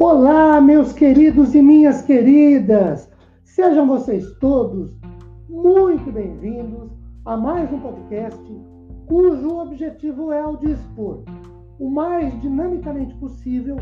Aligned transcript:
Olá, 0.00 0.60
meus 0.60 0.92
queridos 0.92 1.56
e 1.56 1.60
minhas 1.60 2.02
queridas! 2.02 3.10
Sejam 3.42 3.84
vocês 3.84 4.30
todos 4.38 4.96
muito 5.48 6.12
bem-vindos 6.12 6.92
a 7.24 7.36
mais 7.36 7.72
um 7.72 7.80
podcast 7.80 8.40
cujo 9.08 9.58
objetivo 9.58 10.30
é 10.30 10.46
o 10.46 10.56
de 10.56 10.70
expor 10.70 11.24
o 11.80 11.90
mais 11.90 12.40
dinamicamente 12.40 13.12
possível 13.16 13.76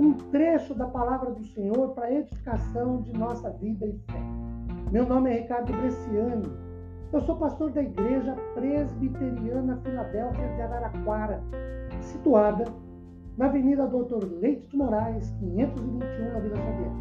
um 0.00 0.14
trecho 0.32 0.74
da 0.74 0.86
palavra 0.86 1.30
do 1.30 1.44
Senhor 1.44 1.90
para 1.90 2.06
a 2.06 2.12
edificação 2.12 3.00
de 3.02 3.12
nossa 3.12 3.48
vida 3.50 3.86
e 3.86 3.92
fé. 4.10 4.20
Meu 4.90 5.06
nome 5.06 5.30
é 5.30 5.42
Ricardo 5.42 5.72
Bresciani, 5.72 6.52
eu 7.12 7.20
sou 7.20 7.36
pastor 7.36 7.70
da 7.70 7.84
Igreja 7.84 8.34
Presbiteriana 8.54 9.76
Filadélfia 9.84 10.48
de 10.56 10.60
Araraquara, 10.60 11.40
situada 12.00 12.64
na 13.36 13.46
Avenida 13.46 13.86
Doutor 13.86 14.24
Leite 14.24 14.66
de 14.68 14.76
Moraes, 14.76 15.30
521, 15.40 16.32
na 16.32 16.38
Vila 16.40 16.56
Xavier. 16.56 16.92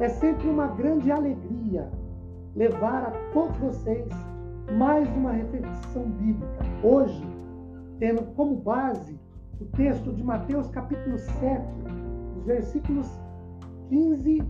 É 0.00 0.08
sempre 0.08 0.48
uma 0.48 0.68
grande 0.68 1.10
alegria 1.10 1.90
levar 2.54 3.08
a 3.08 3.10
todos 3.32 3.56
vocês 3.58 4.08
mais 4.76 5.08
uma 5.16 5.32
reflexão 5.32 6.04
bíblica. 6.10 6.64
Hoje, 6.82 7.26
tendo 7.98 8.22
como 8.34 8.56
base 8.56 9.18
o 9.60 9.64
texto 9.76 10.12
de 10.12 10.22
Mateus 10.22 10.68
capítulo 10.68 11.18
7, 11.18 11.64
os 12.36 12.44
versículos 12.44 13.06
15, 13.88 14.42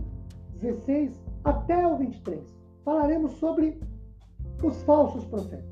16 0.61 1.19
até 1.43 1.87
o 1.87 1.97
23. 1.97 2.55
Falaremos 2.85 3.31
sobre 3.33 3.79
os 4.63 4.83
falsos 4.83 5.25
profetas. 5.25 5.65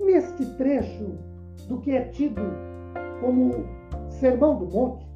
Neste 0.00 0.44
trecho 0.56 1.18
do 1.68 1.78
que 1.78 1.92
é 1.92 2.04
tido 2.08 2.42
como 3.20 3.77
Sermão 4.18 4.56
do 4.56 4.66
Monte, 4.66 5.06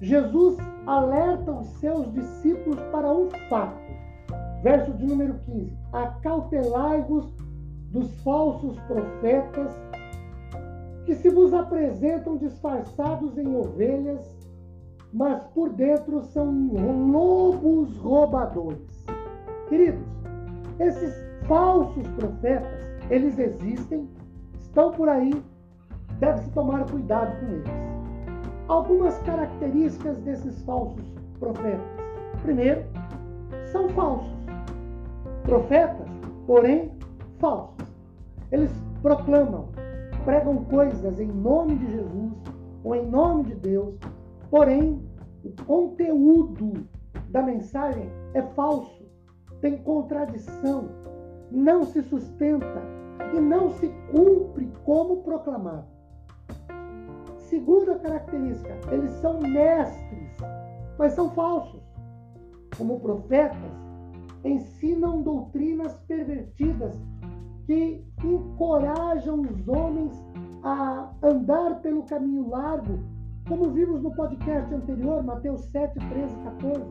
Jesus 0.00 0.56
alerta 0.86 1.52
os 1.52 1.66
seus 1.78 2.10
discípulos 2.12 2.80
para 2.90 3.12
um 3.12 3.28
fato. 3.50 3.78
Verso 4.62 4.92
de 4.94 5.06
número 5.06 5.34
15: 5.40 5.76
Acautelai-vos 5.92 7.30
dos 7.90 8.10
falsos 8.22 8.78
profetas 8.80 9.72
que 11.04 11.14
se 11.14 11.28
vos 11.28 11.52
apresentam 11.52 12.38
disfarçados 12.38 13.36
em 13.36 13.54
ovelhas, 13.54 14.26
mas 15.12 15.44
por 15.48 15.68
dentro 15.68 16.22
são 16.22 16.50
lobos 17.12 17.94
roubadores. 17.98 19.04
Queridos, 19.68 20.06
esses 20.80 21.14
falsos 21.46 22.08
profetas, 22.16 22.80
eles 23.10 23.38
existem, 23.38 24.08
estão 24.58 24.90
por 24.92 25.08
aí, 25.08 25.32
deve-se 26.18 26.50
tomar 26.52 26.90
cuidado 26.90 27.38
com 27.40 27.52
eles 27.52 27.91
algumas 28.72 29.18
características 29.18 30.16
desses 30.20 30.62
falsos 30.62 31.04
profetas. 31.38 31.80
Primeiro, 32.42 32.82
são 33.70 33.88
falsos. 33.90 34.32
Profetas, 35.42 36.08
porém, 36.46 36.90
falsos. 37.38 37.86
Eles 38.50 38.70
proclamam, 39.02 39.68
pregam 40.24 40.64
coisas 40.64 41.20
em 41.20 41.26
nome 41.26 41.76
de 41.76 41.90
Jesus 41.90 42.32
ou 42.82 42.94
em 42.94 43.06
nome 43.06 43.44
de 43.44 43.54
Deus, 43.56 43.94
porém, 44.50 45.02
o 45.44 45.64
conteúdo 45.64 46.88
da 47.28 47.42
mensagem 47.42 48.10
é 48.34 48.42
falso, 48.54 49.04
tem 49.60 49.76
contradição, 49.78 50.88
não 51.50 51.84
se 51.84 52.02
sustenta 52.02 52.82
e 53.34 53.40
não 53.40 53.70
se 53.74 53.88
cumpre 54.10 54.70
como 54.84 55.22
proclamado. 55.22 56.01
Segunda 57.52 57.98
característica, 57.98 58.78
eles 58.90 59.12
são 59.20 59.38
mestres, 59.42 60.38
mas 60.98 61.12
são 61.12 61.28
falsos. 61.32 61.82
Como 62.78 62.98
profetas, 62.98 63.70
ensinam 64.42 65.20
doutrinas 65.20 65.92
pervertidas 66.08 66.98
que 67.66 68.02
encorajam 68.24 69.42
os 69.42 69.68
homens 69.68 70.14
a 70.62 71.12
andar 71.22 71.82
pelo 71.82 72.04
caminho 72.04 72.48
largo, 72.48 72.98
como 73.46 73.70
vimos 73.70 74.00
no 74.02 74.14
podcast 74.14 74.74
anterior, 74.74 75.22
Mateus 75.22 75.60
7, 75.66 75.92
13, 76.08 76.34
14, 76.44 76.82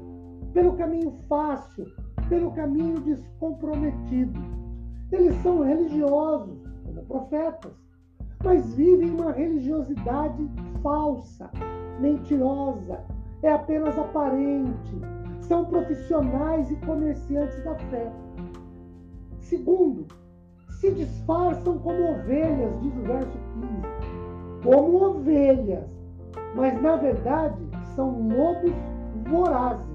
pelo 0.53 0.73
caminho 0.73 1.17
fácil, 1.27 1.87
pelo 2.29 2.51
caminho 2.51 2.99
descomprometido. 2.99 4.39
Eles 5.11 5.35
são 5.41 5.63
religiosos, 5.63 6.61
como 6.85 7.03
profetas, 7.07 7.73
mas 8.43 8.73
vivem 8.73 9.11
uma 9.11 9.31
religiosidade 9.31 10.49
falsa, 10.81 11.49
mentirosa, 11.99 12.99
é 13.43 13.51
apenas 13.51 13.97
aparente. 13.97 14.99
São 15.41 15.65
profissionais 15.65 16.71
e 16.71 16.75
comerciantes 16.77 17.63
da 17.63 17.75
fé. 17.75 18.11
Segundo, 19.39 20.07
se 20.79 20.91
disfarçam 20.91 21.77
como 21.79 22.11
ovelhas, 22.11 22.79
diz 22.81 22.95
o 22.95 23.01
verso 23.01 23.37
15. 23.53 24.63
Como 24.63 25.03
ovelhas, 25.03 25.89
mas 26.55 26.81
na 26.81 26.95
verdade 26.95 27.61
são 27.95 28.27
lobos 28.29 28.73
vorazes. 29.29 29.85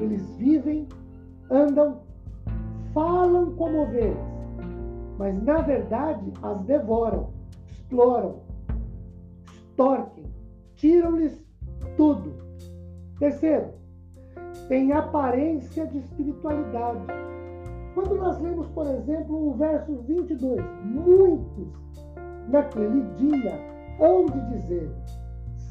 Eles 0.00 0.36
vivem, 0.36 0.86
andam, 1.50 2.00
falam 2.94 3.52
como 3.56 3.82
ovelhas, 3.82 4.16
mas 5.18 5.42
na 5.42 5.60
verdade 5.62 6.32
as 6.42 6.60
devoram 6.62 7.41
exploram, 7.72 8.40
extorquem, 9.54 10.24
tiram-lhes 10.76 11.44
tudo. 11.96 12.32
Terceiro, 13.18 13.72
tem 14.68 14.92
aparência 14.92 15.86
de 15.86 15.98
espiritualidade. 15.98 17.06
Quando 17.94 18.16
nós 18.16 18.40
lemos, 18.40 18.68
por 18.68 18.86
exemplo, 18.86 19.50
o 19.50 19.54
verso 19.54 19.94
22, 20.02 20.62
muitos 20.84 21.68
naquele 22.48 23.02
dia 23.16 23.58
hão 24.00 24.26
de 24.26 24.56
dizer: 24.56 24.90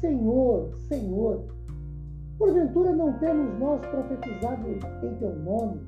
Senhor, 0.00 0.72
Senhor, 0.88 1.44
porventura 2.38 2.92
não 2.94 3.12
temos 3.18 3.58
nós 3.58 3.80
profetizado 3.86 4.68
em 4.70 5.14
teu 5.16 5.36
nome, 5.40 5.80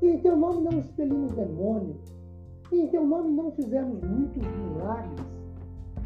e 0.00 0.08
em 0.10 0.18
teu 0.18 0.36
nome 0.36 0.62
não 0.62 0.78
expelimos 0.78 1.32
demônio, 1.32 1.96
e 2.70 2.80
em 2.80 2.88
teu 2.88 3.04
nome 3.06 3.30
não 3.30 3.50
fizemos 3.52 4.00
muitos 4.02 4.46
milagres. 4.46 5.26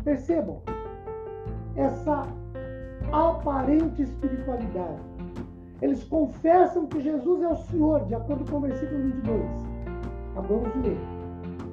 Percebam 0.04 0.60
essa 1.76 2.26
aparente 3.12 4.02
espiritualidade. 4.02 5.00
Eles 5.80 6.04
confessam 6.04 6.86
que 6.86 7.00
Jesus 7.00 7.42
é 7.42 7.48
o 7.48 7.56
Senhor, 7.56 8.04
de 8.04 8.14
acordo 8.14 8.48
com 8.50 8.58
o 8.58 8.60
versículo 8.60 9.02
22. 9.02 9.42
Acabamos 10.32 10.72
de 10.74 10.88
ler. 10.88 10.98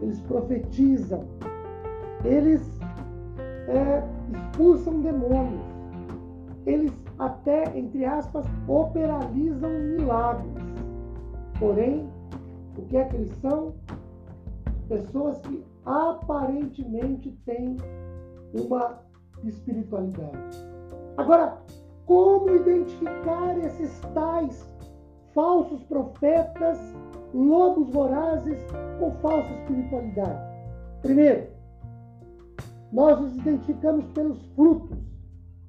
Eles 0.01 0.19
profetizam. 0.21 1.25
Eles 2.23 2.79
é, 3.67 4.03
expulsam 4.33 5.01
demônios. 5.01 5.61
Eles 6.65 6.91
até, 7.19 7.77
entre 7.77 8.05
aspas, 8.05 8.45
operalizam 8.67 9.69
milagres. 9.69 10.53
Porém, 11.59 12.09
o 12.77 12.81
que 12.83 12.97
é 12.97 13.05
que 13.05 13.15
eles 13.15 13.31
são? 13.41 13.73
Pessoas 14.89 15.37
que 15.41 15.63
aparentemente 15.85 17.31
têm 17.45 17.77
uma 18.53 18.99
espiritualidade. 19.43 20.67
Agora, 21.15 21.59
como 22.07 22.49
identificar 22.55 23.55
esses 23.59 23.99
tais 24.15 24.67
falsos 25.35 25.83
profetas, 25.83 26.79
lobos 27.35 27.91
vorazes 27.91 28.57
com 28.99 29.11
falsa 29.21 29.53
espiritualidade? 29.53 30.41
Primeiro, 31.03 31.47
nós 32.91 33.21
os 33.21 33.37
identificamos 33.37 34.05
pelos 34.13 34.43
frutos. 34.55 34.97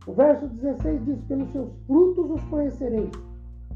O 0.06 0.14
verso 0.14 0.48
16 0.48 1.04
diz: 1.04 1.20
Pelos 1.24 1.52
seus 1.52 1.70
frutos 1.86 2.30
os 2.30 2.42
conhecereis. 2.44 3.10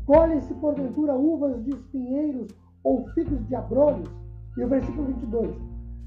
Colhem-se 0.06 0.54
porventura 0.54 1.14
uvas 1.14 1.62
de 1.64 1.70
espinheiros 1.70 2.48
ou 2.82 3.06
figos 3.08 3.46
de 3.46 3.54
abrolhos? 3.54 4.23
E 4.56 4.64
o 4.64 4.68
versículo 4.68 5.06
22: 5.06 5.56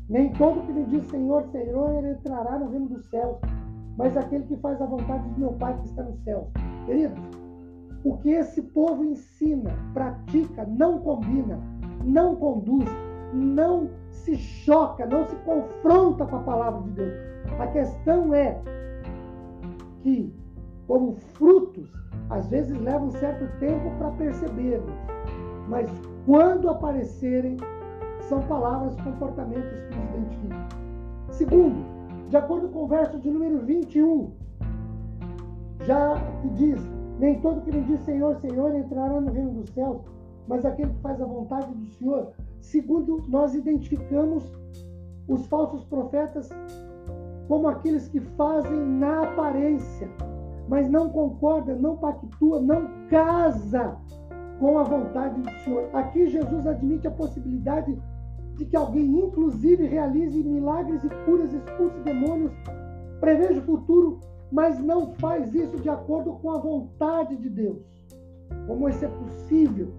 nem 0.10 0.32
todo 0.34 0.66
que 0.66 0.72
me 0.72 0.86
diz 0.86 1.06
Senhor, 1.08 1.44
Senhor, 1.52 2.06
entrará 2.06 2.58
no 2.58 2.70
reino 2.70 2.88
dos 2.88 3.06
céus, 3.10 3.38
mas 3.98 4.16
aquele 4.16 4.46
que 4.46 4.56
faz 4.58 4.82
a 4.82 4.86
vontade 4.86 5.28
de 5.30 5.40
meu 5.40 5.52
Pai 5.54 5.78
que 5.80 5.88
está 5.88 6.04
nos 6.04 6.18
céus. 6.24 6.46
Queridos, 6.86 7.20
o 8.06 8.18
que 8.18 8.30
esse 8.30 8.62
povo 8.62 9.04
ensina, 9.04 9.72
pratica, 9.94 10.66
não 10.66 11.00
combina, 11.00 11.60
não 12.06 12.36
conduz, 12.38 12.90
não 13.34 13.90
se 14.10 14.38
choca, 14.38 15.06
não 15.06 15.26
se 15.26 15.36
confronta 15.38 16.26
com 16.26 16.38
a 16.38 16.44
palavra 16.44 16.82
de 16.84 16.92
Deus. 16.92 17.14
A 17.60 17.68
questão 17.68 18.34
é 18.34 18.58
que, 20.04 20.34
como 20.88 21.16
frutos, 21.34 21.92
às 22.30 22.48
vezes 22.48 22.80
leva 22.80 23.04
um 23.04 23.12
certo 23.12 23.46
tempo 23.60 23.92
para 23.98 24.12
percebermos, 24.12 24.94
mas 25.68 25.90
quando 26.26 26.70
aparecerem, 26.70 27.58
são 28.28 28.42
palavras 28.44 28.94
e 28.98 29.02
comportamentos 29.04 29.72
que 29.72 29.96
nos 29.96 30.10
identificam. 30.10 30.68
Segundo, 31.32 31.86
de 32.30 32.38
acordo 32.38 32.68
com 32.70 32.84
o 32.84 32.88
verso 32.88 33.18
de 33.20 33.30
número 33.30 33.60
21, 33.66 34.32
já 35.86 36.16
que 36.42 36.50
diz: 36.50 36.82
Nem 37.20 37.40
todo 37.40 37.62
que 37.62 37.72
me 37.72 37.84
diz 37.84 38.02
Senhor, 38.02 38.36
Senhor 38.38 38.76
entrará 38.76 39.20
no 39.22 39.32
reino 39.32 39.52
dos 39.52 39.70
céus, 39.70 40.02
mas 40.48 40.66
aquele 40.66 40.94
que 40.94 41.02
faz 41.02 41.22
a 41.22 41.26
vontade 41.26 41.74
do 41.74 41.86
Senhor. 41.94 42.34
Segundo, 42.60 43.24
nós 43.28 43.56
identificamos 43.56 44.44
os 45.28 45.46
falsos 45.48 45.84
profetas 45.86 46.50
como 47.48 47.68
aqueles 47.68 48.10
que 48.10 48.20
fazem 48.20 48.78
na 48.78 49.24
aparência, 49.24 50.10
mas 50.68 50.90
não 50.90 51.10
concorda, 51.10 51.76
não 51.76 51.96
pactua, 51.96 52.60
não 52.60 52.90
casa 53.10 53.96
com 54.60 54.78
a 54.80 54.84
vontade 54.84 55.40
do 55.40 55.50
Senhor. 55.64 55.90
Aqui 55.94 56.28
Jesus 56.28 56.68
admite 56.68 57.08
a 57.08 57.12
possibilidade 57.12 57.98
de 58.58 58.66
que 58.66 58.76
alguém, 58.76 59.06
inclusive, 59.06 59.86
realize 59.86 60.44
milagres 60.44 61.04
e 61.04 61.10
curas, 61.26 61.54
expulse 61.54 62.00
demônios, 62.00 62.52
preveja 63.20 63.60
o 63.60 63.64
futuro, 63.64 64.20
mas 64.52 64.80
não 64.80 65.14
faz 65.16 65.54
isso 65.54 65.78
de 65.78 65.90
acordo 65.90 66.34
com 66.34 66.52
a 66.52 66.58
vontade 66.58 67.36
de 67.36 67.50
Deus. 67.50 67.78
Como 68.66 68.90
isso 68.90 69.06
é 69.06 69.08
possível? 69.08 69.94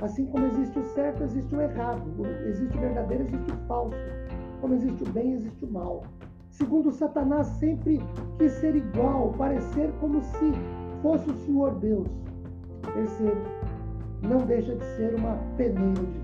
Assim 0.00 0.26
como 0.26 0.46
existe 0.46 0.78
o 0.78 0.84
certo, 0.94 1.22
existe 1.22 1.54
o 1.54 1.60
errado. 1.60 2.02
Existe 2.46 2.76
o 2.76 2.80
verdadeiro, 2.80 3.24
existe 3.24 3.52
o 3.52 3.56
falso. 3.66 3.96
Como 4.60 4.74
existe 4.74 5.02
o 5.02 5.12
bem, 5.12 5.32
existe 5.32 5.64
o 5.64 5.70
mal. 5.70 6.02
Segundo 6.50 6.92
Satanás, 6.92 7.46
sempre 7.58 8.00
quis 8.38 8.52
ser 8.52 8.76
igual, 8.76 9.32
parecer 9.38 9.90
como 10.00 10.22
se 10.22 10.52
fosse 11.00 11.30
o 11.30 11.36
Senhor 11.46 11.74
Deus. 11.76 12.08
Terceiro, 12.92 13.42
não 14.22 14.38
deixa 14.38 14.74
de 14.74 14.84
ser 14.96 15.14
uma 15.14 15.36
peneira 15.56 15.94
divina. 15.94 16.21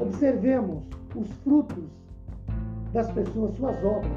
Observemos 0.00 0.82
os 1.14 1.30
frutos 1.44 1.84
das 2.92 3.10
pessoas, 3.12 3.54
suas 3.56 3.76
obras, 3.84 4.12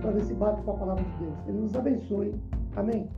para 0.00 0.10
ver 0.10 0.22
se 0.24 0.34
bate 0.34 0.62
com 0.62 0.72
a 0.72 0.74
palavra 0.74 1.04
de 1.04 1.24
Deus. 1.24 1.34
Ele 1.46 1.58
nos 1.58 1.76
abençoe. 1.76 2.34
Amém. 2.76 3.08